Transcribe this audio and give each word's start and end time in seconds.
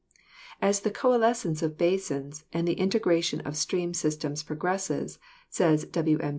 "As 0.63 0.79
the 0.79 0.89
coalescence 0.89 1.61
of 1.61 1.77
basins 1.77 2.45
and 2.51 2.67
the 2.67 2.73
integration 2.73 3.39
of 3.41 3.55
stream 3.55 3.93
systems 3.93 4.41
progress," 4.41 4.89
says 5.51 5.85
W. 5.85 6.17
M. 6.17 6.29